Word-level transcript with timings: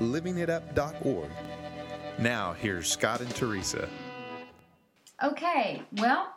livingitup.org. 0.00 1.30
Now, 2.18 2.52
here's 2.52 2.90
Scott 2.90 3.20
and 3.20 3.34
Teresa. 3.34 3.88
Okay, 5.22 5.82
well, 5.92 6.34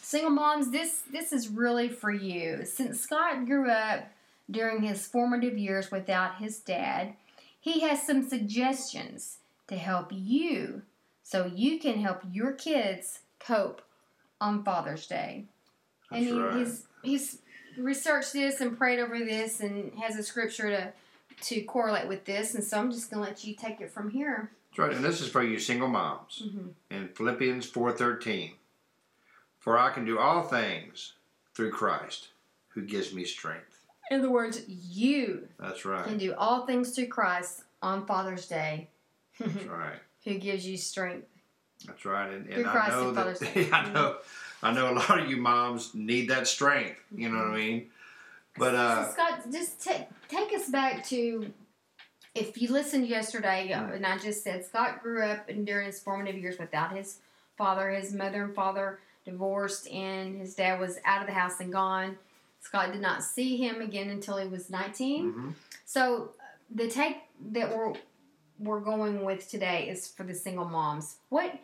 single 0.00 0.30
moms, 0.30 0.70
this 0.70 1.02
this 1.10 1.32
is 1.32 1.48
really 1.48 1.88
for 1.88 2.10
you. 2.10 2.64
Since 2.64 3.00
Scott 3.00 3.46
grew 3.46 3.70
up 3.70 4.04
during 4.50 4.82
his 4.82 5.06
formative 5.06 5.56
years 5.56 5.90
without 5.90 6.36
his 6.36 6.58
dad, 6.58 7.14
he 7.60 7.80
has 7.80 8.06
some 8.06 8.28
suggestions 8.28 9.38
to 9.68 9.76
help 9.76 10.10
you 10.12 10.82
so 11.22 11.50
you 11.54 11.78
can 11.78 12.00
help 12.00 12.22
your 12.30 12.52
kids 12.52 13.20
cope 13.38 13.82
on 14.40 14.64
Father's 14.64 15.06
Day. 15.06 15.44
That's 16.10 16.26
and 16.26 16.34
he, 16.34 16.40
right. 16.40 16.56
he's 16.58 16.86
he's 17.02 17.38
researched 17.78 18.34
this 18.34 18.60
and 18.60 18.76
prayed 18.76 18.98
over 18.98 19.18
this 19.18 19.60
and 19.60 19.92
has 19.98 20.16
a 20.16 20.22
scripture 20.22 20.68
to 20.70 20.92
to 21.42 21.62
correlate 21.62 22.08
with 22.08 22.24
this 22.24 22.54
and 22.54 22.62
so 22.64 22.78
I'm 22.78 22.90
just 22.90 23.10
gonna 23.10 23.22
let 23.22 23.44
you 23.44 23.54
take 23.54 23.80
it 23.80 23.90
from 23.90 24.10
here. 24.10 24.50
That's 24.70 24.78
right, 24.78 24.92
and 24.96 25.04
this 25.04 25.20
is 25.20 25.28
for 25.28 25.42
you 25.42 25.58
single 25.58 25.88
moms. 25.88 26.42
Mhm. 26.46 26.70
In 26.90 27.08
Philippians 27.08 27.66
four 27.66 27.92
thirteen, 27.92 28.52
for 29.58 29.78
I 29.78 29.90
can 29.90 30.04
do 30.04 30.18
all 30.18 30.42
things 30.42 31.12
through 31.54 31.70
Christ, 31.72 32.28
who 32.68 32.82
gives 32.82 33.12
me 33.12 33.24
strength. 33.24 33.84
In 34.10 34.20
other 34.20 34.30
words, 34.30 34.62
you 34.68 35.48
That's 35.58 35.84
right. 35.84 36.04
can 36.04 36.18
do 36.18 36.34
all 36.34 36.66
things 36.66 36.94
through 36.94 37.08
Christ 37.08 37.62
on 37.82 38.06
Father's 38.06 38.46
Day, 38.46 38.88
That's 39.38 39.64
right. 39.66 39.98
who 40.24 40.34
gives 40.38 40.66
you 40.66 40.76
strength. 40.76 41.28
That's 41.86 42.04
right. 42.04 42.30
And, 42.32 42.46
Through 42.46 42.54
and 42.56 42.66
I 42.66 42.72
Christ 42.72 42.90
know 42.96 43.08
and 43.08 43.16
that 43.16 43.20
Father's 43.38 43.38
Day. 43.54 43.68
I 43.72 43.90
know 43.92 44.16
I 44.62 44.72
know 44.72 44.92
a 44.92 44.94
lot 44.94 45.18
of 45.18 45.28
you 45.28 45.36
moms 45.36 45.92
need 45.94 46.30
that 46.30 46.46
strength. 46.46 47.00
You 47.14 47.28
know 47.28 47.38
what 47.38 47.48
I 47.48 47.56
mean? 47.56 47.90
But 48.56 48.74
uh, 48.74 49.06
so 49.06 49.12
Scott, 49.12 49.42
just 49.50 49.82
take 49.82 50.06
take 50.28 50.52
us 50.52 50.68
back 50.68 51.04
to 51.06 51.52
if 52.34 52.60
you 52.60 52.70
listened 52.72 53.06
yesterday, 53.06 53.72
uh, 53.72 53.84
and 53.92 54.06
I 54.06 54.18
just 54.18 54.42
said 54.42 54.64
Scott 54.64 55.02
grew 55.02 55.22
up 55.22 55.48
and 55.48 55.66
during 55.66 55.86
his 55.86 56.00
formative 56.00 56.36
years 56.40 56.58
without 56.58 56.94
his 56.96 57.18
father. 57.56 57.90
His 57.90 58.12
mother 58.14 58.44
and 58.44 58.54
father 58.54 59.00
divorced, 59.24 59.88
and 59.88 60.38
his 60.40 60.54
dad 60.54 60.80
was 60.80 60.98
out 61.04 61.20
of 61.20 61.26
the 61.26 61.32
house 61.34 61.60
and 61.60 61.72
gone. 61.72 62.16
Scott 62.60 62.92
did 62.92 63.00
not 63.00 63.22
see 63.24 63.56
him 63.56 63.80
again 63.80 64.10
until 64.10 64.36
he 64.38 64.46
was 64.48 64.70
19. 64.70 65.32
mhm. 65.32 65.52
So 65.84 66.30
the 66.74 66.88
take 66.88 67.18
that 67.52 67.74
we're 67.76 67.94
we're 68.58 68.80
going 68.80 69.24
with 69.24 69.48
today 69.50 69.88
is 69.88 70.06
for 70.08 70.22
the 70.22 70.34
single 70.34 70.64
moms. 70.64 71.16
What 71.30 71.58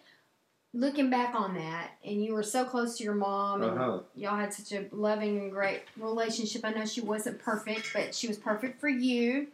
looking 0.75 1.11
back 1.11 1.35
on 1.35 1.55
that, 1.55 1.93
and 2.05 2.23
you 2.25 2.35
were 2.35 2.43
so 2.43 2.65
close 2.65 2.99
to 2.99 3.05
your 3.05 3.15
mom, 3.15 3.63
and 3.63 3.79
Uh-huh. 3.79 4.01
y'all 4.15 4.37
had 4.37 4.53
such 4.53 4.73
a 4.73 4.87
loving 4.93 5.39
and 5.39 5.51
great 5.51 5.83
relationship. 5.97 6.65
I 6.65 6.73
know 6.73 6.85
she 6.85 7.01
wasn't 7.01 7.39
perfect, 7.39 7.91
but 7.95 8.15
she 8.15 8.29
was 8.29 8.37
perfect 8.37 8.81
for 8.81 8.89
you. 8.89 9.49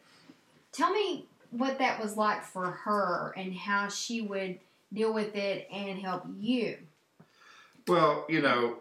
Tell 0.73 0.91
me 0.93 1.27
what 1.51 1.79
that 1.79 2.03
was 2.03 2.17
like 2.17 2.43
for 2.45 2.71
her 2.71 3.33
and 3.37 3.55
how 3.55 3.89
she 3.89 4.21
would 4.21 4.59
deal 4.93 5.13
with 5.15 5.37
it 5.37 5.69
and 5.73 5.99
help 6.01 6.25
you. 6.39 6.79
Well, 7.87 8.27
you 8.29 8.41
know, 8.43 8.79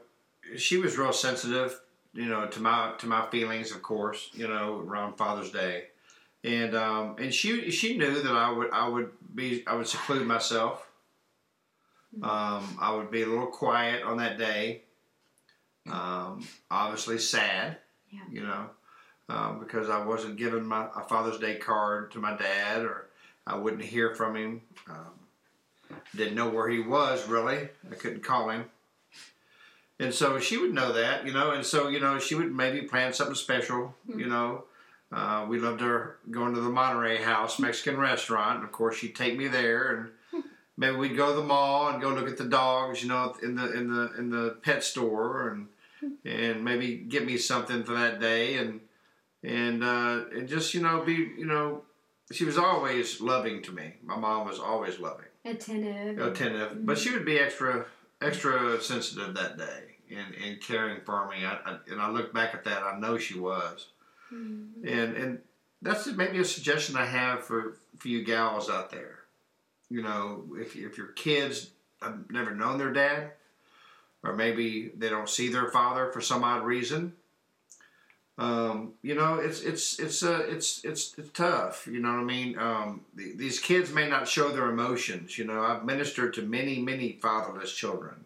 she 0.57 0.77
was 0.77 0.97
real 0.97 1.13
sensitive, 1.13 1.79
you 2.13 2.25
know, 2.25 2.47
to 2.47 2.59
my 2.59 2.93
to 2.99 3.07
my 3.07 3.27
feelings, 3.27 3.71
of 3.71 3.81
course, 3.83 4.29
you 4.33 4.47
know, 4.47 4.79
around 4.79 5.17
Father's 5.17 5.51
Day, 5.51 5.85
and 6.43 6.75
um, 6.75 7.15
and 7.19 7.33
she 7.33 7.69
she 7.69 7.97
knew 7.97 8.21
that 8.23 8.31
I 8.33 8.51
would 8.51 8.71
I 8.71 8.87
would 8.87 9.11
be 9.35 9.63
I 9.67 9.75
would 9.75 9.87
seclude 9.87 10.25
myself. 10.25 10.87
Um, 12.21 12.77
I 12.79 12.93
would 12.95 13.09
be 13.09 13.23
a 13.23 13.27
little 13.27 13.47
quiet 13.47 14.03
on 14.03 14.17
that 14.17 14.37
day. 14.37 14.83
Um, 15.89 16.47
obviously 16.69 17.17
sad, 17.17 17.77
Yeah. 18.09 18.21
you 18.29 18.43
know, 18.43 18.69
um, 19.29 19.59
because 19.59 19.89
I 19.89 20.03
wasn't 20.05 20.37
given 20.37 20.65
my 20.65 20.87
a 20.95 21.01
Father's 21.01 21.39
Day 21.39 21.55
card 21.57 22.11
to 22.11 22.19
my 22.19 22.37
dad, 22.37 22.83
or 22.83 23.07
I 23.47 23.55
wouldn't 23.57 23.83
hear 23.83 24.13
from 24.15 24.35
him. 24.35 24.61
Um, 24.89 25.97
didn't 26.15 26.35
know 26.35 26.49
where 26.49 26.69
he 26.69 26.79
was 26.79 27.27
really. 27.27 27.69
I 27.91 27.95
couldn't 27.95 28.23
call 28.23 28.49
him. 28.49 28.65
And 29.99 30.13
so 30.13 30.39
she 30.39 30.57
would 30.57 30.73
know 30.73 30.91
that, 30.93 31.25
you 31.25 31.33
know, 31.33 31.51
and 31.51 31.65
so, 31.65 31.87
you 31.87 31.99
know, 31.99 32.17
she 32.19 32.35
would 32.35 32.53
maybe 32.53 32.81
plan 32.81 33.13
something 33.13 33.35
special, 33.35 33.95
you 34.07 34.25
know. 34.27 34.65
Uh, 35.11 35.45
we 35.47 35.59
loved 35.59 35.81
her 35.81 36.17
going 36.31 36.55
to 36.55 36.61
the 36.61 36.69
Monterey 36.69 37.21
House 37.21 37.59
Mexican 37.59 37.97
restaurant. 37.99 38.55
And 38.57 38.63
of 38.63 38.71
course, 38.71 38.97
she'd 38.97 39.15
take 39.15 39.37
me 39.37 39.47
there, 39.47 39.95
and 39.95 40.09
maybe 40.77 40.95
we'd 40.95 41.15
go 41.17 41.29
to 41.29 41.35
the 41.41 41.45
mall 41.45 41.89
and 41.89 42.01
go 42.01 42.09
look 42.09 42.27
at 42.27 42.37
the 42.37 42.45
dogs, 42.45 43.01
you 43.03 43.09
know, 43.09 43.35
in 43.43 43.55
the 43.55 43.71
in 43.73 43.93
the 43.93 44.11
in 44.17 44.29
the 44.29 44.57
pet 44.61 44.83
store, 44.83 45.49
and 45.49 45.67
and 46.25 46.63
maybe 46.63 46.95
get 46.97 47.25
me 47.25 47.37
something 47.37 47.83
for 47.83 47.93
that 47.93 48.19
day, 48.19 48.57
and 48.57 48.81
and 49.43 49.83
uh, 49.83 50.25
and 50.35 50.47
just 50.47 50.73
you 50.73 50.81
know 50.81 51.01
be 51.03 51.13
you 51.13 51.45
know, 51.45 51.83
she 52.31 52.45
was 52.45 52.57
always 52.57 53.21
loving 53.21 53.61
to 53.63 53.71
me. 53.71 53.93
My 54.03 54.15
mom 54.17 54.47
was 54.47 54.59
always 54.59 54.99
loving 54.99 55.25
Attentive. 55.45 56.17
attentive, 56.19 56.85
but 56.85 56.97
she 56.97 57.11
would 57.11 57.25
be 57.25 57.37
extra 57.39 57.85
extra 58.21 58.81
sensitive 58.81 59.33
that 59.35 59.57
day 59.57 59.97
and, 60.09 60.33
and 60.35 60.61
caring 60.61 61.01
for 61.05 61.27
me. 61.27 61.45
I, 61.45 61.55
I, 61.65 61.77
and 61.91 61.99
I 62.01 62.09
look 62.09 62.33
back 62.33 62.53
at 62.53 62.63
that, 62.63 62.81
I 62.83 62.97
know 62.99 63.17
she 63.17 63.37
was. 63.39 63.87
Mhm. 64.33 64.69
And 64.87 65.15
and 65.17 65.39
that's 65.81 66.07
maybe 66.07 66.39
a 66.39 66.45
suggestion 66.45 66.95
I 66.95 67.05
have 67.05 67.43
for, 67.43 67.77
for 67.99 68.07
you 68.07 68.23
gals 68.23 68.69
out 68.69 68.89
there. 68.89 69.19
You 69.93 70.01
know, 70.01 70.45
if, 70.55 70.75
if 70.75 70.97
your 70.97 71.09
kids 71.09 71.69
have 72.01 72.31
never 72.31 72.49
known 72.55 72.79
their 72.79 72.91
dad, 72.91 73.33
or 74.23 74.33
maybe 74.33 74.91
they 74.97 75.07
don't 75.07 75.29
see 75.29 75.49
their 75.49 75.69
father 75.69 76.11
for 76.11 76.19
some 76.19 76.43
odd 76.43 76.65
reason, 76.65 77.13
um, 78.39 78.93
you 79.03 79.13
know, 79.13 79.35
it's 79.35 79.61
it's 79.61 79.99
it's 79.99 80.23
uh, 80.23 80.47
it's 80.47 80.83
it's 80.83 81.13
it's 81.19 81.29
tough. 81.29 81.85
You 81.85 81.99
know 81.99 82.09
what 82.09 82.21
I 82.21 82.23
mean? 82.23 82.57
Um, 82.57 83.01
th- 83.15 83.37
these 83.37 83.59
kids 83.59 83.93
may 83.93 84.09
not 84.09 84.27
show 84.27 84.49
their 84.49 84.71
emotions. 84.71 85.37
You 85.37 85.45
know, 85.45 85.61
I've 85.61 85.85
ministered 85.85 86.33
to 86.33 86.41
many 86.41 86.79
many 86.79 87.19
fatherless 87.21 87.71
children 87.71 88.25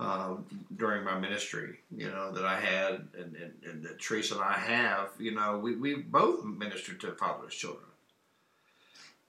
um, 0.00 0.46
during 0.76 1.04
my 1.04 1.16
ministry. 1.16 1.78
You 1.96 2.08
know 2.08 2.32
that 2.32 2.44
I 2.44 2.58
had, 2.58 3.06
and, 3.16 3.36
and, 3.36 3.52
and 3.64 3.84
that 3.84 4.00
Teresa 4.00 4.34
and 4.34 4.42
I 4.42 4.58
have. 4.58 5.10
You 5.16 5.30
know, 5.30 5.58
we 5.58 5.76
we 5.76 5.94
both 5.94 6.44
ministered 6.44 6.98
to 7.02 7.12
fatherless 7.12 7.54
children. 7.54 7.86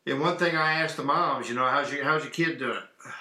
And 0.05 0.21
one 0.21 0.37
thing 0.37 0.55
I 0.55 0.81
ask 0.81 0.95
the 0.95 1.03
moms, 1.03 1.49
you 1.49 1.55
know, 1.55 1.65
how's 1.65 1.91
your 1.91 2.03
how's 2.03 2.23
your 2.23 2.31
kid 2.31 2.59
doing? 2.59 2.81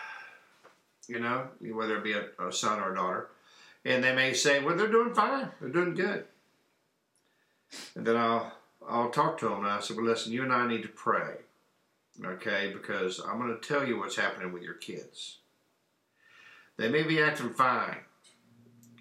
You 1.06 1.20
know, 1.20 1.48
whether 1.60 1.98
it 1.98 2.02
be 2.02 2.14
a, 2.14 2.28
a 2.42 2.50
son 2.50 2.80
or 2.80 2.92
a 2.92 2.94
daughter 2.94 3.28
and 3.84 4.02
they 4.02 4.14
may 4.14 4.32
say, 4.32 4.60
"Well, 4.60 4.76
they're 4.76 4.88
doing 4.88 5.14
fine. 5.14 5.50
They're 5.60 5.70
doing 5.70 5.94
good." 5.94 6.24
And 7.94 8.06
then 8.06 8.16
I'll 8.16 8.52
I'll 8.86 9.10
talk 9.10 9.38
to 9.38 9.48
them 9.48 9.64
and 9.64 9.72
I 9.72 9.80
said, 9.80 9.96
"Well, 9.96 10.06
listen, 10.06 10.32
you 10.32 10.42
and 10.42 10.52
I 10.52 10.66
need 10.66 10.82
to 10.82 10.88
pray, 10.88 11.36
okay? 12.24 12.72
Because 12.72 13.20
I'm 13.20 13.38
going 13.38 13.58
to 13.58 13.68
tell 13.68 13.86
you 13.86 13.98
what's 13.98 14.16
happening 14.16 14.52
with 14.52 14.62
your 14.62 14.74
kids. 14.74 15.38
They 16.76 16.88
may 16.88 17.02
be 17.02 17.22
acting 17.22 17.50
fine, 17.50 17.98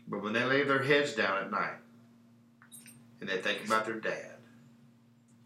but 0.08 0.22
when 0.22 0.34
they 0.34 0.44
lay 0.44 0.64
their 0.64 0.84
heads 0.84 1.14
down 1.14 1.38
at 1.38 1.52
night 1.52 1.78
and 3.20 3.30
they 3.30 3.42
think 3.42 3.66
about 3.66 3.86
their 3.86 4.00
dad, 4.00 4.36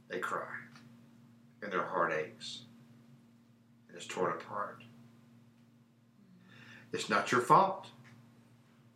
they 0.09 0.19
cry, 0.19 0.47
and 1.67 1.73
their 1.73 1.85
heart 1.85 2.13
aches, 2.13 2.61
and 3.87 3.97
it's 3.97 4.07
torn 4.07 4.31
apart. 4.31 4.83
It's 6.93 7.09
not 7.09 7.31
your 7.31 7.41
fault." 7.41 7.87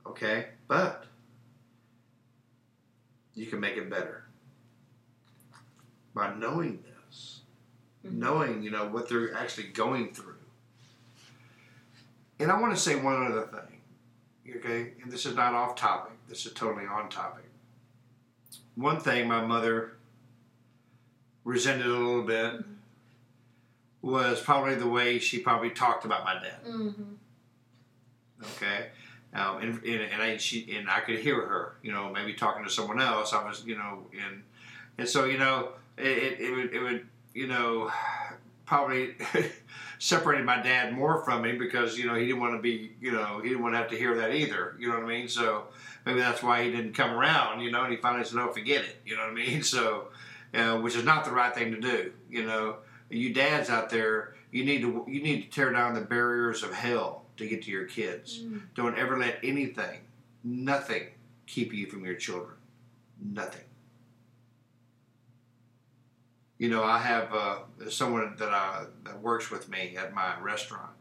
okay? 0.05 0.49
But 0.67 1.05
you 3.33 3.45
can 3.47 3.59
make 3.59 3.77
it 3.77 3.89
better 3.89 4.25
by 6.13 6.33
knowing 6.35 6.83
this, 6.83 7.41
Mhm. 8.03 8.13
knowing 8.13 8.63
you 8.63 8.71
know 8.71 8.87
what 8.87 9.09
they're 9.09 9.33
actually 9.33 9.67
going 9.69 10.13
through. 10.13 10.37
And 12.39 12.51
I 12.51 12.59
want 12.59 12.75
to 12.75 12.81
say 12.81 12.95
one 12.95 13.25
other 13.25 13.47
thing, 13.47 13.81
okay? 14.57 14.95
And 15.01 15.11
this 15.11 15.25
is 15.25 15.35
not 15.35 15.53
off 15.53 15.75
topic. 15.75 16.13
This 16.27 16.45
is 16.45 16.53
totally 16.53 16.85
on 16.85 17.09
topic. 17.09 17.45
One 18.75 18.99
thing 18.99 19.27
my 19.27 19.45
mother 19.45 19.97
resented 21.43 21.85
a 21.87 21.89
little 21.89 22.23
bit 22.23 22.63
was 24.01 24.41
probably 24.41 24.75
the 24.75 24.87
way 24.87 25.19
she 25.19 25.39
probably 25.39 25.69
talked 25.69 26.05
about 26.05 26.23
my 26.23 26.33
dad. 26.35 26.63
Mhm. 26.65 27.15
Okay. 28.43 28.87
Um, 29.33 29.57
and, 29.61 29.83
and, 29.83 30.01
and 30.01 30.21
I 30.21 30.37
she 30.37 30.75
and 30.75 30.89
I 30.89 30.99
could 31.01 31.19
hear 31.19 31.35
her, 31.35 31.75
you 31.83 31.91
know, 31.91 32.09
maybe 32.11 32.33
talking 32.33 32.63
to 32.63 32.69
someone 32.69 32.99
else. 32.99 33.33
I 33.33 33.43
was, 33.43 33.63
you 33.65 33.77
know, 33.77 34.07
and 34.25 34.43
and 34.97 35.07
so 35.07 35.25
you 35.25 35.37
know, 35.37 35.69
it, 35.97 36.05
it, 36.07 36.39
it 36.41 36.51
would 36.55 36.73
it 36.73 36.79
would 36.79 37.07
you 37.33 37.47
know, 37.47 37.91
probably 38.65 39.15
separated 39.99 40.45
my 40.45 40.61
dad 40.61 40.93
more 40.93 41.23
from 41.23 41.43
me 41.43 41.53
because 41.53 41.97
you 41.97 42.07
know 42.07 42.15
he 42.15 42.25
didn't 42.25 42.41
want 42.41 42.55
to 42.55 42.61
be 42.61 42.91
you 42.99 43.11
know 43.11 43.39
he 43.41 43.49
didn't 43.49 43.61
want 43.63 43.73
to 43.73 43.77
have 43.77 43.89
to 43.89 43.97
hear 43.97 44.15
that 44.17 44.33
either. 44.33 44.75
You 44.79 44.89
know 44.89 44.95
what 44.95 45.03
I 45.05 45.07
mean? 45.07 45.27
So 45.29 45.65
maybe 46.05 46.19
that's 46.19 46.41
why 46.43 46.63
he 46.63 46.71
didn't 46.71 46.93
come 46.93 47.11
around. 47.11 47.61
You 47.61 47.71
know, 47.71 47.83
and 47.83 47.91
he 47.93 47.97
finally 47.99 48.25
said, 48.25 48.39
"Oh, 48.39 48.51
forget 48.51 48.83
it." 48.83 48.99
You 49.05 49.15
know 49.15 49.23
what 49.23 49.31
I 49.31 49.35
mean? 49.35 49.63
So, 49.63 50.07
uh, 50.53 50.77
which 50.77 50.95
is 50.95 51.03
not 51.03 51.25
the 51.25 51.31
right 51.31 51.53
thing 51.53 51.71
to 51.71 51.79
do. 51.79 52.13
You 52.29 52.45
know, 52.45 52.77
you 53.09 53.33
dads 53.33 53.69
out 53.69 53.89
there, 53.89 54.35
you 54.51 54.65
need 54.65 54.81
to 54.81 55.05
you 55.07 55.21
need 55.21 55.43
to 55.43 55.49
tear 55.49 55.71
down 55.71 55.93
the 55.93 56.01
barriers 56.01 56.63
of 56.63 56.73
hell 56.73 57.25
to 57.37 57.47
get 57.47 57.63
to 57.63 57.71
your 57.71 57.85
kids. 57.85 58.39
Mm. 58.39 58.61
Don't 58.75 58.97
ever 58.97 59.17
let 59.17 59.39
anything, 59.43 60.01
nothing, 60.43 61.07
keep 61.47 61.73
you 61.73 61.87
from 61.87 62.05
your 62.05 62.15
children. 62.15 62.55
Nothing. 63.23 63.63
You 66.57 66.69
know, 66.69 66.83
I 66.83 66.99
have 66.99 67.33
uh, 67.33 67.57
someone 67.89 68.35
that 68.37 68.49
I, 68.49 68.85
that 69.05 69.19
works 69.19 69.49
with 69.49 69.67
me 69.67 69.95
at 69.97 70.13
my 70.13 70.39
restaurant, 70.39 70.91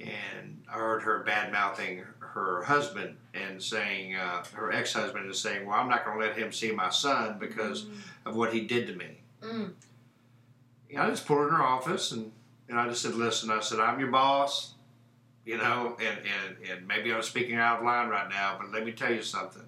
and 0.00 0.62
I 0.68 0.74
heard 0.78 1.02
her 1.02 1.20
bad 1.20 1.52
mouthing 1.52 2.04
her 2.20 2.62
husband 2.62 3.16
and 3.34 3.60
saying 3.62 4.14
uh, 4.14 4.44
her 4.54 4.72
ex 4.72 4.92
husband 4.92 5.28
is 5.30 5.40
saying, 5.40 5.66
"Well, 5.66 5.76
I'm 5.78 5.88
not 5.88 6.04
going 6.04 6.18
to 6.20 6.26
let 6.26 6.36
him 6.36 6.52
see 6.52 6.70
my 6.70 6.90
son 6.90 7.36
because 7.38 7.86
of 8.24 8.36
what 8.36 8.52
he 8.52 8.60
did 8.62 8.86
to 8.86 8.94
me." 8.94 9.20
Mm. 9.42 9.72
I 10.98 11.08
just 11.08 11.26
pulled 11.26 11.48
in 11.48 11.54
her 11.54 11.62
office 11.62 12.12
and, 12.12 12.32
and 12.68 12.78
I 12.78 12.88
just 12.88 13.02
said, 13.02 13.14
listen, 13.14 13.50
I 13.50 13.60
said, 13.60 13.78
I'm 13.78 14.00
your 14.00 14.10
boss, 14.10 14.74
you 15.44 15.56
know, 15.56 15.96
and, 16.00 16.18
and, 16.18 16.56
and 16.70 16.88
maybe 16.88 17.12
I'm 17.12 17.22
speaking 17.22 17.54
out 17.56 17.78
of 17.78 17.84
line 17.84 18.08
right 18.08 18.28
now, 18.28 18.56
but 18.60 18.72
let 18.72 18.84
me 18.84 18.90
tell 18.92 19.12
you 19.12 19.22
something. 19.22 19.62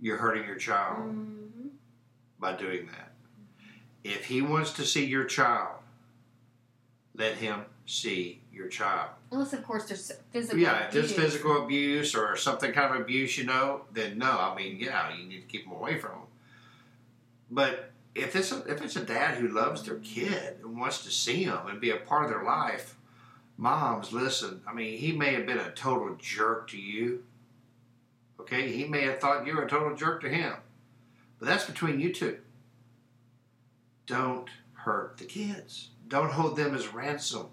You're 0.00 0.18
hurting 0.18 0.44
your 0.46 0.56
child 0.56 1.08
Mhm. 1.14 1.70
by 2.38 2.54
doing 2.54 2.86
that. 2.88 3.12
If 4.04 4.26
he 4.26 4.42
wants 4.42 4.72
to 4.74 4.84
see 4.84 5.06
your 5.06 5.24
child, 5.24 5.78
let 7.14 7.36
him 7.36 7.64
see 7.86 8.40
your 8.52 8.68
child. 8.68 9.10
Unless, 9.30 9.52
of 9.52 9.64
course, 9.64 9.84
there's 9.84 10.10
physical. 10.30 10.58
Yeah, 10.58 10.86
if 10.86 10.92
there's 10.92 11.12
abuse. 11.12 11.24
physical 11.24 11.64
abuse 11.64 12.14
or 12.14 12.36
something 12.36 12.72
kind 12.72 12.94
of 12.94 13.00
abuse, 13.00 13.36
you 13.36 13.44
know, 13.44 13.82
then 13.92 14.18
no. 14.18 14.30
I 14.30 14.54
mean, 14.54 14.78
yeah, 14.78 15.14
you 15.14 15.26
need 15.26 15.40
to 15.40 15.46
keep 15.46 15.64
them 15.64 15.74
away 15.74 15.98
from 15.98 16.10
them. 16.10 16.20
But 17.50 17.90
if 18.14 18.36
it's 18.36 18.52
a, 18.52 18.64
if 18.66 18.82
it's 18.82 18.96
a 18.96 19.04
dad 19.04 19.36
who 19.36 19.48
loves 19.48 19.82
their 19.82 19.96
kid 19.96 20.58
and 20.62 20.78
wants 20.78 21.04
to 21.04 21.10
see 21.10 21.44
them 21.44 21.66
and 21.66 21.80
be 21.80 21.90
a 21.90 21.96
part 21.96 22.24
of 22.24 22.30
their 22.30 22.44
life, 22.44 22.96
moms, 23.56 24.12
listen. 24.12 24.62
I 24.66 24.72
mean, 24.72 24.98
he 24.98 25.12
may 25.12 25.34
have 25.34 25.46
been 25.46 25.58
a 25.58 25.72
total 25.72 26.16
jerk 26.18 26.68
to 26.70 26.78
you. 26.78 27.24
Okay, 28.40 28.70
he 28.70 28.84
may 28.84 29.02
have 29.02 29.20
thought 29.20 29.46
you 29.46 29.56
were 29.56 29.64
a 29.64 29.68
total 29.68 29.96
jerk 29.96 30.20
to 30.22 30.28
him, 30.28 30.54
but 31.38 31.46
that's 31.46 31.64
between 31.64 32.00
you 32.00 32.12
two. 32.12 32.38
Don't 34.06 34.48
hurt 34.72 35.16
the 35.16 35.24
kids. 35.24 35.90
Don't 36.08 36.32
hold 36.32 36.56
them 36.56 36.74
as 36.74 36.92
ransom 36.92 37.46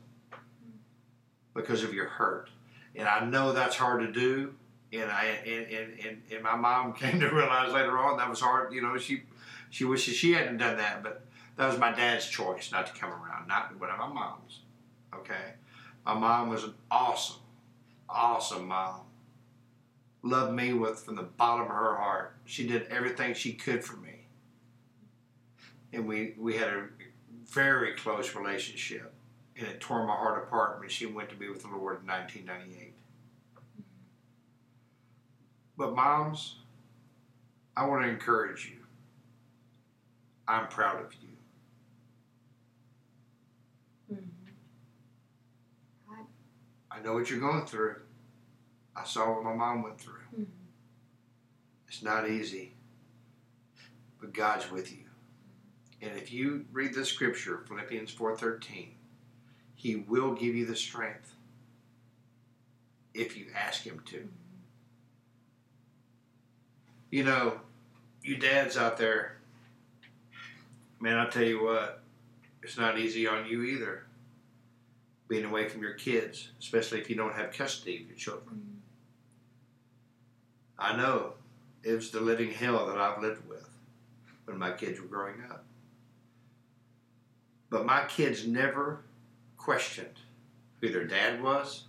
because 1.53 1.83
of 1.83 1.94
your 1.94 2.07
hurt. 2.07 2.50
And 2.95 3.07
I 3.07 3.25
know 3.25 3.53
that's 3.53 3.75
hard 3.75 4.01
to 4.01 4.12
do. 4.12 4.53
And 4.94 5.09
I 5.09 5.25
and, 5.45 5.68
and, 5.68 6.00
and, 6.06 6.21
and 6.31 6.44
my 6.44 6.56
mom 6.56 6.94
came 7.00 7.19
to 7.19 7.30
realize 7.30 7.71
later 7.74 7.98
on 7.98 8.18
that 8.18 8.30
was 8.30 8.42
hard. 8.42 8.74
You 8.74 8.81
know, 8.81 8.98
she 8.98 9.24
she 9.69 9.86
wishes 9.86 10.15
she 10.15 10.33
hadn't 10.33 10.57
done 10.57 10.77
that, 10.77 11.01
but 11.01 11.25
that 11.56 11.68
was 11.68 11.77
my 11.77 11.92
dad's 11.92 12.27
choice 12.27 12.71
not 12.71 12.88
to 12.88 12.94
come 13.00 13.09
around, 13.09 13.48
not 13.48 13.80
one 13.80 13.89
of 13.89 13.98
my 13.98 14.07
mom's. 14.07 14.59
Okay, 15.13 15.53
my 16.06 16.13
mom 16.13 16.50
was 16.50 16.63
an 16.63 16.74
awesome, 16.89 17.42
awesome 18.09 18.68
mom. 18.68 19.01
Loved 20.24 20.54
me 20.54 20.74
with 20.74 21.00
from 21.00 21.15
the 21.15 21.24
bottom 21.24 21.65
of 21.65 21.71
her 21.71 21.95
heart. 21.95 22.36
She 22.45 22.68
did 22.68 22.88
everything 22.89 23.33
she 23.33 23.54
could 23.54 23.83
for 23.83 23.95
me, 23.97 24.27
and 25.94 26.06
we 26.06 26.36
we 26.38 26.57
had 26.57 26.68
a 26.68 26.88
very 27.45 27.94
close 27.94 28.36
relationship 28.36 29.13
and 29.61 29.69
it 29.69 29.79
tore 29.79 30.05
my 30.05 30.15
heart 30.15 30.43
apart 30.43 30.79
when 30.79 30.89
she 30.89 31.05
went 31.05 31.29
to 31.29 31.35
be 31.35 31.49
with 31.49 31.61
the 31.61 31.67
Lord 31.67 32.01
in 32.01 32.07
1998. 32.07 32.95
But, 35.77 35.95
moms, 35.95 36.57
I 37.75 37.85
want 37.85 38.03
to 38.03 38.09
encourage 38.09 38.69
you. 38.69 38.85
I'm 40.47 40.67
proud 40.67 41.03
of 41.03 41.13
you. 41.13 41.37
Mhm. 44.11 44.31
I 46.89 46.99
know 46.99 47.13
what 47.13 47.29
you're 47.29 47.39
going 47.39 47.65
through. 47.65 48.01
I 48.95 49.05
saw 49.05 49.33
what 49.33 49.43
my 49.43 49.53
mom 49.53 49.83
went 49.83 49.99
through. 49.99 50.21
Mhm. 50.37 50.47
It's 51.87 52.03
not 52.03 52.29
easy, 52.29 52.75
but 54.19 54.33
God's 54.33 54.69
with 54.69 54.91
you. 54.91 55.09
And 56.01 56.17
if 56.17 56.31
you 56.31 56.65
read 56.71 56.93
the 56.93 57.05
scripture, 57.05 57.59
Philippians 57.67 58.11
4:13, 58.11 58.97
he 59.81 59.95
will 59.95 60.33
give 60.33 60.54
you 60.54 60.63
the 60.63 60.75
strength 60.75 61.33
if 63.16 63.36
you 63.36 63.48
ask 63.56 63.81
him 63.81 64.00
to. 64.06 64.30
You 67.10 67.24
know, 67.24 67.60
you 68.22 68.38
dads 68.38 68.78
out 68.78 68.98
there, 68.98 69.38
man, 71.00 71.18
I'll 71.18 71.31
tell 71.31 71.42
you 71.42 71.63
what, 71.63 72.04
it's 72.62 72.78
not 72.78 73.00
easy 73.00 73.25
on 73.25 73.48
you 73.48 73.63
either. 73.63 74.04
Being 75.28 75.45
away 75.45 75.68
from 75.68 75.81
your 75.81 75.95
kids, 75.95 76.50
especially 76.60 77.00
if 77.00 77.10
you 77.10 77.16
don't 77.16 77.33
have 77.33 77.51
custody 77.51 78.04
of 78.04 78.07
your 78.07 78.18
children. 78.18 78.83
I 80.78 80.95
know 80.95 81.33
it 81.81 81.94
was 81.94 82.12
the 82.12 82.22
living 82.22 82.51
hell 82.51 82.86
that 82.86 83.00
I've 83.00 83.19
lived 83.19 83.50
with 83.50 83.68
when 84.45 84.60
my 84.60 84.74
kids 84.74 85.01
were 85.01 85.07
growing 85.07 85.42
up. 85.50 85.63
But 87.72 87.88
my 87.88 88.06
kids 88.06 88.45
never 88.45 89.01
questioned 89.61 90.19
who 90.79 90.89
their 90.89 91.05
dad 91.05 91.41
was. 91.41 91.83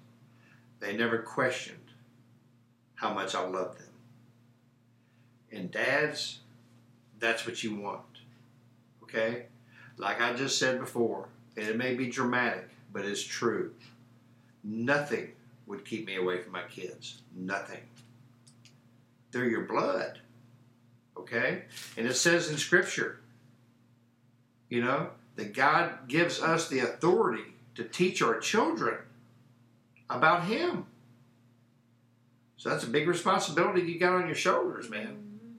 They 0.81 0.95
never 0.95 1.19
questioned 1.19 1.79
how 2.97 3.15
much 3.15 3.35
I 3.35 3.47
loved 3.47 3.79
them. 3.79 3.89
And 5.51 5.71
dads, 5.71 6.41
that's 7.19 7.47
what 7.47 7.65
you 7.65 7.77
want. 7.77 8.03
Okay? 9.03 9.47
Like 9.97 10.21
I 10.21 10.35
just 10.35 10.59
said 10.59 10.81
before, 10.81 11.29
and 11.57 11.67
it 11.67 11.77
may 11.77 11.95
be 11.95 12.09
dramatic, 12.09 12.69
but 12.93 13.05
it's 13.07 13.23
true. 13.23 13.73
Nothing 14.63 15.33
would 15.67 15.85
keep 15.85 16.07
me 16.07 16.17
away 16.17 16.43
from 16.43 16.53
my 16.53 16.65
kids. 16.65 17.23
Nothing. 17.35 17.81
They're 19.31 19.49
your 19.49 19.65
blood. 19.65 20.19
Okay? 21.17 21.63
And 21.97 22.07
it 22.07 22.15
says 22.17 22.51
in 22.51 22.59
Scripture, 22.59 23.21
you 24.69 24.83
know, 24.83 25.09
that 25.37 25.55
God 25.55 26.09
gives 26.09 26.43
us 26.43 26.69
the 26.69 26.81
authority 26.81 27.52
to 27.75 27.85
teach 27.85 28.23
our 28.23 28.39
children 28.39 28.99
about 30.11 30.45
Him. 30.45 30.87
So 32.57 32.69
that's 32.71 32.85
a 32.85 32.89
big 32.89 33.09
responsibility 33.09 33.83
you 33.83 33.99
got 33.99 34.13
on 34.15 34.27
your 34.27 34.35
shoulders, 34.37 34.89
man. 34.89 35.17
Mhm. 35.17 35.57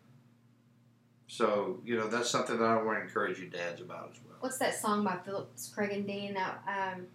So, 1.28 1.82
you 1.84 1.98
know, 1.98 2.08
that's 2.08 2.30
something 2.30 2.58
that 2.58 2.64
I 2.66 2.82
want 2.82 3.00
to 3.00 3.04
encourage 3.04 3.40
you 3.40 3.48
dads 3.50 3.82
about 3.82 4.12
as 4.14 4.20
well. 4.24 4.38
What's 4.40 4.58
that 4.60 4.76
song 4.76 5.04
by 5.04 5.18
Phillips 5.26 5.70
Craig 5.74 5.92
and 5.92 6.06
Dean? 6.06 6.38
I, 6.38 6.94
um, 6.94 7.08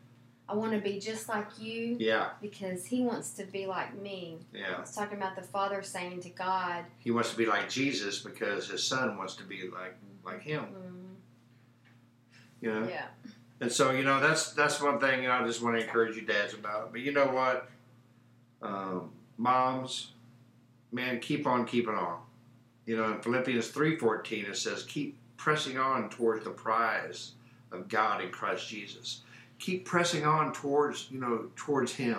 I 0.49 0.55
want 0.55 0.73
to 0.73 0.79
be 0.81 0.99
just 0.99 1.29
like 1.29 1.47
you 1.61 1.97
Yeah, 2.01 2.31
because 2.41 2.87
he 2.87 3.03
wants 3.03 3.31
to 3.35 3.45
be 3.45 3.67
like 3.67 3.95
me. 4.01 4.39
yeah. 4.53 4.81
It's 4.81 4.95
talking 4.95 5.19
about 5.19 5.37
the 5.37 5.43
Father 5.43 5.83
saying 5.83 6.21
to 6.23 6.31
God, 6.31 6.85
He 6.99 7.11
wants 7.11 7.31
to 7.31 7.37
be 7.37 7.47
like 7.47 7.69
Jesus 7.69 8.21
because 8.21 8.69
his 8.69 8.83
son 8.83 9.17
wants 9.19 9.37
to 9.37 9.45
be 9.45 9.69
like 9.69 9.95
like 10.25 10.41
him. 10.43 10.65
mhm, 10.65 11.15
You 12.61 12.75
know? 12.75 12.89
yeah, 12.89 13.09
And 13.61 13.73
so, 13.73 13.91
you 13.91 14.05
know, 14.05 14.21
that's 14.21 14.53
that's 14.53 14.81
one 14.81 15.01
thing 15.01 15.27
I 15.27 15.45
just 15.47 15.63
want 15.63 15.77
to 15.77 15.83
encourage 15.85 16.17
you 16.17 16.23
dads 16.23 16.55
about. 16.55 16.93
But 16.93 17.01
you 17.01 17.13
know 17.13 17.27
what? 17.27 17.69
Um, 18.63 19.11
moms, 19.37 20.13
man, 20.93 21.21
keep 21.21 21.47
on 21.47 21.65
keeping 21.67 21.95
on. 21.95 22.21
You 22.87 22.97
know, 22.97 23.13
in 23.13 23.21
Philippians 23.21 23.71
3.14 23.71 24.49
it 24.49 24.57
says, 24.57 24.83
keep 24.85 25.19
pressing 25.37 25.79
on 25.79 26.09
towards 26.09 26.45
the 26.45 26.51
prize 26.51 27.33
of 27.71 27.89
God 27.89 28.23
in 28.23 28.31
Christ 28.31 28.67
Jesus. 28.69 29.21
Keep 29.59 29.85
pressing 29.85 30.25
on 30.25 30.53
towards, 30.53 31.09
you 31.11 31.21
know, 31.21 31.51
towards 31.57 31.93
Him. 31.93 32.19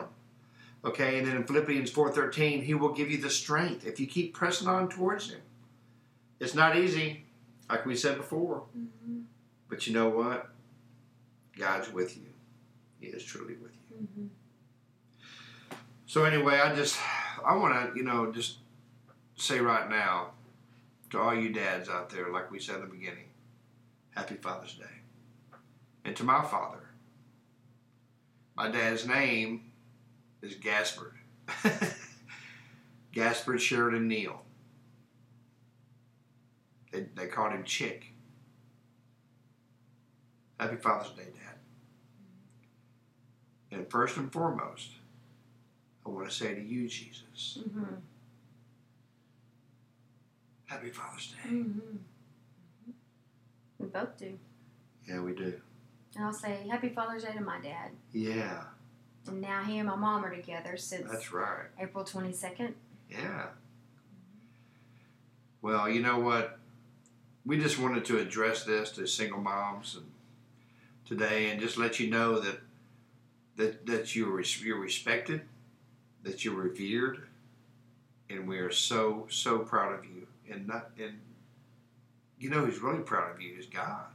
Okay, 0.85 1.17
and 1.17 1.27
then 1.27 1.35
in 1.35 1.43
Philippians 1.45 1.91
4.13, 1.91 2.63
He 2.63 2.73
will 2.73 2.93
give 2.93 3.09
you 3.09 3.17
the 3.17 3.29
strength 3.29 3.85
if 3.85 3.99
you 3.99 4.07
keep 4.07 4.33
pressing 4.33 4.67
on 4.67 4.89
towards 4.89 5.29
Him. 5.31 5.41
It's 6.39 6.53
not 6.55 6.77
easy, 6.77 7.25
like 7.69 7.85
we 7.85 7.95
said 7.95 8.17
before. 8.17 8.63
Mhm, 8.77 9.23
But 9.69 9.87
you 9.87 9.93
know 9.93 10.09
what? 10.09 10.49
God's 11.57 11.91
with 11.91 12.17
you. 12.17 12.23
He 12.99 13.07
is 13.07 13.23
truly 13.23 13.55
with 13.55 13.71
you. 13.91 14.07
mhm. 14.07 14.29
So 16.05 16.23
anyway, 16.25 16.59
I 16.59 16.73
just 16.75 16.97
I 17.45 17.55
want 17.55 17.93
to 17.93 17.97
you 17.97 18.03
know 18.03 18.31
just 18.31 18.57
say 19.35 19.59
right 19.59 19.89
now 19.89 20.31
to 21.11 21.19
all 21.19 21.33
you 21.35 21.51
dads 21.51 21.89
out 21.89 22.09
there, 22.09 22.29
like 22.31 22.51
we 22.51 22.59
said 22.59 22.75
in 22.75 22.81
the 22.81 22.87
beginning, 22.87 23.25
Happy 24.11 24.35
Father's 24.35 24.73
Day, 24.75 25.57
and 26.05 26.15
to 26.15 26.23
my 26.23 26.43
father. 26.43 26.77
My 28.55 28.69
dad's 28.69 29.07
name 29.07 29.71
is 30.41 30.55
Gaspard. 30.55 31.13
Gaspard 33.13 33.61
Sheridan 33.61 34.07
Neal. 34.09 34.41
They, 36.91 37.05
they 37.15 37.27
called 37.27 37.53
him 37.53 37.63
Chick. 37.63 38.08
Happy 40.59 40.75
Father's 40.75 41.11
Day, 41.11 41.23
Dad. 41.23 41.55
And 43.71 43.89
first 43.89 44.17
and 44.17 44.31
foremost, 44.31 44.89
I 46.05 46.09
want 46.09 46.27
to 46.29 46.35
say 46.35 46.53
to 46.53 46.61
you, 46.61 46.87
Jesus, 46.87 47.59
Mm-hmm. 47.61 47.83
Happy 50.65 50.89
Father's 50.91 51.27
Day. 51.43 51.49
Mm-hmm. 51.49 51.97
We 53.79 53.87
both 53.87 54.17
do. 54.17 54.37
Yeah, 55.07 55.21
we 55.21 55.33
do. 55.33 55.53
And 56.15 56.25
I'll 56.25 56.33
say 56.33 56.67
Happy 56.69 56.89
Father's 56.89 57.23
Day 57.23 57.33
to 57.33 57.41
my 57.41 57.59
dad. 57.59 57.91
Yeah, 58.13 58.63
And 59.27 59.41
now 59.41 59.63
he 59.63 59.77
and 59.79 59.87
my 59.87 59.95
mom 59.95 60.23
are 60.25 60.35
together 60.35 60.77
since 60.77 61.09
that's 61.09 61.31
right. 61.33 61.65
April 61.79 62.03
22nd. 62.03 62.73
Yeah. 63.09 63.47
Well, 65.61 65.89
you 65.89 66.01
know 66.01 66.19
what? 66.19 66.59
We 67.45 67.57
just 67.57 67.79
wanted 67.79 68.05
to 68.05 68.19
address 68.19 68.63
this 68.63 68.91
to 68.91 69.07
single 69.07 69.39
moms 69.41 69.95
and 69.95 70.05
today, 71.09 71.49
and 71.49 71.59
just 71.59 71.77
let 71.77 71.99
you 71.99 72.09
know 72.09 72.39
that 72.39 72.59
that 73.57 73.85
that 73.87 74.15
you're 74.15 74.39
you're 74.41 74.79
respected, 74.79 75.41
that 76.23 76.45
you're 76.45 76.53
revered, 76.53 77.27
and 78.29 78.47
we 78.47 78.59
are 78.59 78.71
so 78.71 79.27
so 79.29 79.59
proud 79.59 79.97
of 79.97 80.05
you. 80.05 80.27
And 80.49 80.67
not 80.67 80.91
and 80.97 81.19
you 82.39 82.49
know 82.49 82.65
who's 82.65 82.79
really 82.79 83.01
proud 83.01 83.35
of 83.35 83.41
you 83.41 83.55
is 83.57 83.65
God. 83.65 84.05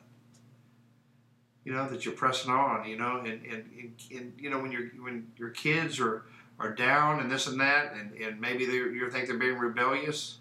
You 1.64 1.72
know 1.72 1.88
that 1.88 2.04
you're 2.04 2.14
pressing 2.14 2.52
on. 2.52 2.88
You 2.88 2.96
know, 2.96 3.18
and 3.18 3.44
and, 3.44 3.64
and, 3.78 3.92
and 4.12 4.32
you 4.38 4.48
know 4.48 4.60
when 4.60 4.70
your 4.70 4.86
when 5.02 5.26
your 5.36 5.50
kids 5.50 5.98
are 6.00 6.22
are 6.60 6.72
down 6.72 7.18
and 7.18 7.30
this 7.30 7.48
and 7.48 7.60
that, 7.60 7.94
and, 7.94 8.14
and 8.14 8.40
maybe 8.40 8.64
you 8.64 9.10
think 9.10 9.26
they're 9.26 9.36
being 9.36 9.58
rebellious. 9.58 10.38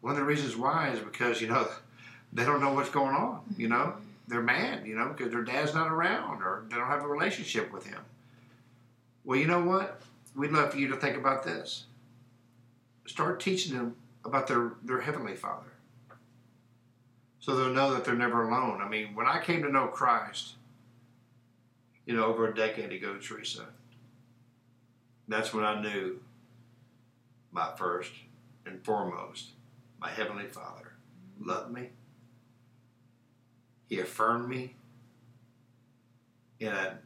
One 0.00 0.12
of 0.12 0.18
the 0.18 0.24
reasons 0.24 0.56
why 0.56 0.88
is 0.88 1.00
because 1.00 1.42
you 1.42 1.48
know 1.48 1.68
they 2.32 2.44
don't 2.46 2.60
know 2.60 2.72
what's 2.72 2.90
going 2.90 3.14
on. 3.14 3.42
You 3.58 3.68
know 3.68 3.94
they're 4.30 4.42
mad. 4.42 4.86
You 4.86 4.96
know 4.96 5.14
because 5.14 5.32
their 5.32 5.42
dad's 5.42 5.74
not 5.74 5.90
around 5.90 6.42
or 6.42 6.64
they 6.68 6.76
don't 6.76 6.86
have 6.86 7.04
a 7.04 7.08
relationship 7.08 7.72
with 7.72 7.86
him. 7.86 8.00
Well, 9.24 9.38
you 9.38 9.46
know 9.46 9.62
what? 9.62 10.00
We'd 10.34 10.52
love 10.52 10.72
for 10.72 10.78
you 10.78 10.88
to 10.88 10.96
think 10.96 11.16
about 11.16 11.44
this. 11.44 11.84
Start 13.06 13.40
teaching 13.40 13.76
them 13.76 13.96
about 14.24 14.46
their 14.46 14.72
their 14.82 15.00
heavenly 15.00 15.36
Father, 15.36 15.72
so 17.40 17.56
they'll 17.56 17.74
know 17.74 17.92
that 17.92 18.04
they're 18.04 18.14
never 18.14 18.48
alone. 18.48 18.80
I 18.80 18.88
mean, 18.88 19.14
when 19.14 19.26
I 19.26 19.42
came 19.42 19.62
to 19.62 19.70
know 19.70 19.88
Christ, 19.88 20.54
you 22.06 22.14
know, 22.16 22.24
over 22.24 22.48
a 22.48 22.54
decade 22.54 22.92
ago, 22.92 23.18
Teresa 23.20 23.66
that's 25.30 25.54
when 25.54 25.64
I 25.64 25.80
knew 25.80 26.20
my 27.52 27.70
first 27.76 28.10
and 28.66 28.84
foremost, 28.84 29.50
my 30.00 30.10
Heavenly 30.10 30.48
Father 30.48 30.94
loved 31.40 31.72
me. 31.72 31.90
He 33.90 33.98
affirmed 34.00 34.48
me. 34.48 34.74
And 36.60 36.96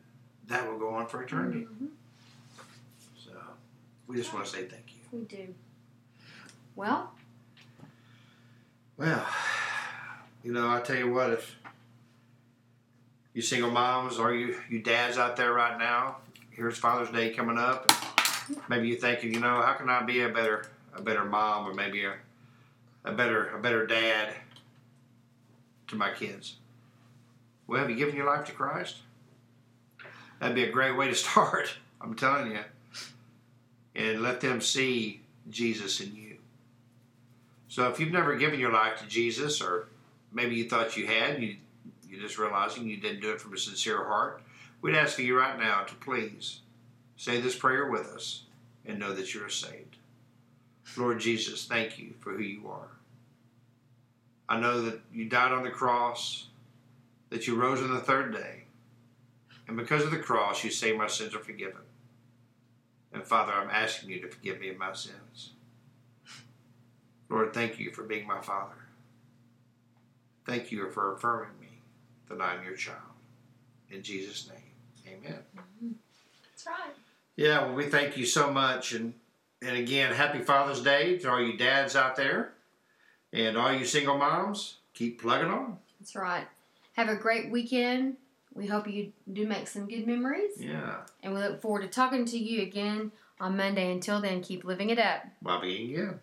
that 0.47 0.71
will 0.71 0.79
go 0.79 0.91
on 0.91 1.07
for 1.09 1.23
eternity. 1.23 1.67
Mhm. 1.67 1.89
So 3.17 3.33
we 4.07 4.17
just 4.17 4.33
want 4.33 4.45
to 4.45 4.53
say 4.53 4.67
thank 4.67 4.95
you. 4.95 5.01
We 5.19 5.25
do. 5.25 5.55
Well, 6.77 7.13
Well, 8.97 9.27
you 10.45 10.53
know, 10.53 10.71
I 10.71 10.81
tell 10.81 10.95
you 10.97 11.13
what, 11.13 11.31
if 11.31 11.57
you 13.33 13.43
single 13.43 13.71
moms 13.73 14.19
or 14.19 14.33
you, 14.33 14.61
you 14.71 14.83
dads 14.83 15.19
out 15.19 15.35
there 15.37 15.53
right 15.53 15.77
now, 15.77 16.19
here's 16.51 16.79
Father's 16.79 17.11
Day 17.11 17.31
coming 17.31 17.59
up. 17.59 17.91
Maybe 18.69 18.89
you're 18.89 18.99
thinking, 19.01 19.35
you 19.35 19.41
know, 19.41 19.63
how 19.63 19.73
can 19.73 19.89
I 19.89 20.03
be 20.05 20.21
a 20.23 20.29
better 20.29 20.67
a 20.95 21.03
better 21.03 21.25
mom 21.25 21.67
or 21.67 21.75
maybe 21.75 22.05
a, 22.05 22.15
a 23.05 23.11
better 23.13 23.49
a 23.49 23.59
better 23.61 23.85
dad 23.85 24.35
to 25.89 25.97
my 25.97 26.13
kids? 26.13 26.57
Well, 27.67 27.81
have 27.81 27.91
you 27.91 27.97
given 27.97 28.17
your 28.17 28.27
life 28.27 28.47
to 28.47 28.53
Christ? 28.53 28.97
That'd 30.41 30.55
be 30.55 30.65
a 30.65 30.73
great 30.73 30.97
way 30.97 31.09
to 31.09 31.15
start. 31.15 31.75
I'm 32.01 32.15
telling 32.15 32.53
you. 32.53 32.61
And 33.95 34.23
let 34.23 34.41
them 34.41 34.61
see 34.61 35.23
Jesus 35.49 36.01
in 36.01 36.15
you. 36.15 36.37
So 37.69 37.89
if 37.89 37.99
you've 37.99 38.13
never 38.13 38.37
given 38.37 38.61
your 38.61 38.73
life 38.73 38.99
to 39.01 39.07
Jesus, 39.07 39.61
or 39.61 39.89
maybe 40.33 40.55
you 40.55 40.69
thought 40.69 40.97
you 40.97 41.07
had, 41.07 41.43
you 41.43 41.57
you're 42.09 42.21
just 42.21 42.39
realizing 42.39 42.87
you 42.87 42.97
didn't 42.97 43.21
do 43.21 43.33
it 43.33 43.41
from 43.41 43.53
a 43.53 43.59
sincere 43.59 44.05
heart, 44.05 44.43
we'd 44.81 44.95
ask 44.95 45.17
for 45.17 45.23
you 45.23 45.37
right 45.37 45.59
now 45.59 45.83
to 45.83 45.95
please 45.97 46.61
say 47.17 47.41
this 47.41 47.57
prayer 47.57 47.91
with 47.91 48.07
us 48.13 48.45
and 48.87 48.99
know 48.99 49.13
that 49.13 49.35
you're 49.35 49.49
saved. 49.49 49.97
Lord 50.97 51.19
Jesus, 51.19 51.67
thank 51.67 51.99
you 51.99 52.15
for 52.21 52.33
who 52.33 52.43
you 52.43 52.69
are. 52.69 52.89
I 54.49 54.61
know 54.61 54.83
that 54.83 55.01
you 55.13 55.25
died 55.25 55.53
on 55.53 55.65
the 55.65 55.71
cross, 55.71 56.47
that 57.35 57.49
you 57.49 57.57
rose 57.57 57.83
on 57.83 57.93
the 57.93 57.99
third 57.99 58.33
day, 58.33 58.63
and 59.67 59.77
because 59.77 60.05
of 60.05 60.13
the 60.13 60.19
cross, 60.19 60.63
you 60.63 60.71
say 60.71 60.93
my 60.93 61.09
sins 61.09 61.35
are 61.35 61.41
forgiven. 61.41 61.81
And 63.13 63.25
Father, 63.25 63.53
I'm 63.53 63.71
asking 63.71 64.11
you 64.11 64.21
to 64.21 64.29
forgive 64.29 64.61
me 64.61 64.69
of 64.69 64.79
my 64.79 64.93
sins. 64.93 65.51
Lord, 67.29 67.53
thank 67.53 67.81
you 67.81 67.91
for 67.91 68.05
being 68.05 68.25
my 68.25 68.41
Father. 68.41 68.77
Thank 70.47 70.71
you 70.71 70.89
for 70.91 71.15
affirming 71.15 71.59
me 71.61 71.81
that 72.29 72.41
I'm 72.41 72.63
your 72.63 72.77
child. 72.77 73.01
In 73.91 74.01
Jesus' 74.05 74.49
name, 74.49 75.15
amen. 75.19 75.41
Mm-hmm. 75.57 75.93
that's 76.53 76.67
right. 76.69 76.95
Yeah, 77.35 77.65
well, 77.65 77.75
we 77.75 77.87
thank 77.87 78.17
you 78.17 78.27
so 78.27 78.53
much. 78.53 78.93
And, 78.93 79.13
and 79.61 79.77
again, 79.77 80.15
happy 80.15 80.39
Father's 80.39 80.83
Day 80.83 81.19
to 81.19 81.33
all 81.33 81.43
you 81.43 81.57
dads 81.57 81.97
out 81.97 82.15
there. 82.15 82.53
And 83.33 83.57
all 83.57 83.73
you 83.73 83.85
single 83.85 84.19
moms, 84.19 84.77
keep 84.93 85.21
plugging 85.21 85.51
on. 85.51 85.79
That's 85.99 86.15
right. 86.15 86.47
Have 86.95 87.09
a 87.09 87.17
great 87.17 87.51
weekend. 87.51 88.17
We 88.55 88.67
hope 88.69 88.87
you 88.89 89.13
do 89.33 89.47
make 89.47 89.67
some 89.67 89.89
good 89.89 90.07
memories. 90.07 90.53
Yeah. 90.59 90.99
And 91.23 91.35
we 91.35 91.41
look 91.41 91.61
forward 91.61 91.83
to 91.83 91.89
talking 91.89 92.25
to 92.27 92.39
you 92.39 92.63
again 92.63 93.11
on 93.41 93.57
Monday. 93.57 93.91
Until 93.91 94.21
then, 94.21 94.43
keep 94.43 94.65
living 94.65 94.91
it 94.91 94.99
up. 94.99 95.23
Bobby 95.43 95.93
again. 95.93 96.21